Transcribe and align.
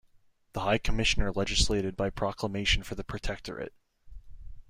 The 0.53 0.61
High 0.61 0.79
Commissioner 0.79 1.31
legislated 1.31 1.95
by 1.95 2.09
proclamation 2.09 2.81
for 2.81 2.95
the 2.95 3.03
protectorate. 3.03 3.75